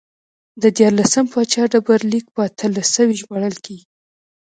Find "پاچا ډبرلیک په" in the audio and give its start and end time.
1.33-2.41